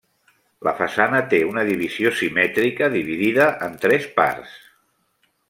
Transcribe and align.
La 0.67 0.71
façana 0.77 1.19
té 1.33 1.41
una 1.49 1.65
divisió 1.67 2.13
simètrica 2.21 2.89
dividida 2.95 3.51
en 3.69 3.77
tres 3.85 4.09
parts. 4.19 4.59